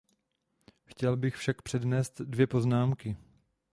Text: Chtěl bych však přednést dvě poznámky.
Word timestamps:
Chtěl 0.85 1.17
bych 1.17 1.35
však 1.35 1.61
přednést 1.61 2.21
dvě 2.21 2.47
poznámky. 2.47 3.17